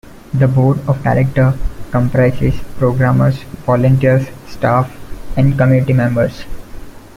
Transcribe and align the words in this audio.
The 0.33 0.47
Board 0.47 0.79
of 0.89 1.03
Directors 1.03 1.53
comprises 1.91 2.55
programmers, 2.79 3.43
volunteers, 3.67 4.27
staff, 4.47 4.89
and 5.37 5.55
community 5.55 5.93
members. 5.93 6.45